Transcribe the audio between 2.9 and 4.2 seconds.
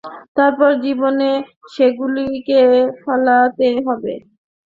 ফলাতে হবে।